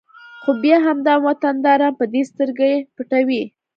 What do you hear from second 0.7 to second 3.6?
همدا وطنداران په دې سترګې پټوي